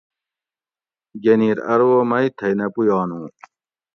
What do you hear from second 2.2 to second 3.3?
تھئ نہ پُیانو